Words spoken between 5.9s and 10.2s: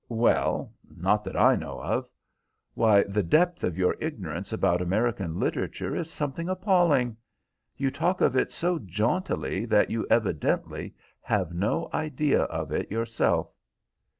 is something appalling. You talk of it so jauntily that you